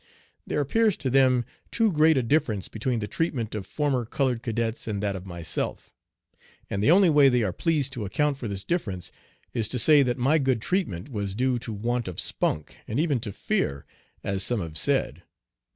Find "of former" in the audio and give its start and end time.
3.53-4.03